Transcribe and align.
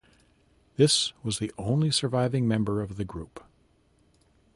This 0.77 1.13
was 1.23 1.37
the 1.37 1.51
only 1.59 1.91
surviving 1.91 2.47
member 2.47 2.81
of 2.81 2.97
the 2.97 3.05
group. 3.05 3.45